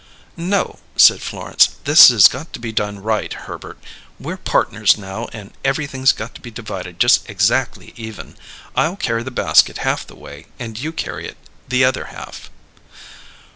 "No," 0.35 0.79
said 0.97 1.21
Florence. 1.21 1.69
"This 1.83 2.09
has 2.09 2.27
got 2.27 2.53
to 2.53 2.59
be 2.59 2.71
done 2.71 2.97
right, 3.03 3.31
Herbert. 3.31 3.77
We're 4.19 4.35
partners 4.35 4.97
now 4.97 5.27
and 5.31 5.53
everything's 5.63 6.11
got 6.11 6.33
to 6.33 6.41
be 6.41 6.49
divided 6.49 6.99
just 6.99 7.29
exackly 7.29 7.93
even. 7.95 8.35
I'll 8.75 8.95
carry 8.95 9.21
the 9.21 9.29
basket 9.29 9.77
half 9.85 10.07
the 10.07 10.15
way 10.15 10.47
and 10.57 10.79
you 10.79 10.91
carry 10.91 11.27
it 11.27 11.37
the 11.67 11.85
other 11.85 12.05
half." 12.05 12.49